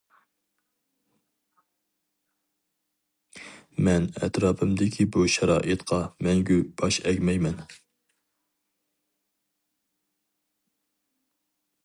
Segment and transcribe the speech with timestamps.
[3.87, 7.61] مەن ئەتراپىمدىكى بۇ شارائىتقا مەڭگۈ باش ئەگمەيمەن!